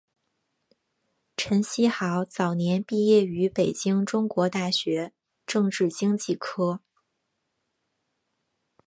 [1.37, 5.13] 陈希豪早年毕业于北京中国大学
[5.45, 6.81] 政治经济科。